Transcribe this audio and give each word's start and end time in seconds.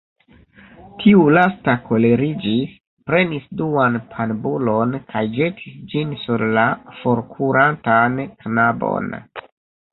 Tiu 1.01 1.25
lasta 1.37 1.75
koleriĝis, 1.89 2.71
prenis 3.11 3.45
duan 3.61 3.99
panbulon 4.15 4.97
kaj 5.13 5.25
ĵetis 5.37 5.77
ĝin 5.95 6.19
sur 6.25 6.47
la 6.59 6.67
forkurantan 7.05 8.21
knabon. 8.43 9.17